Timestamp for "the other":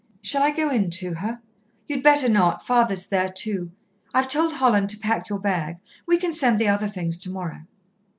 6.57-6.87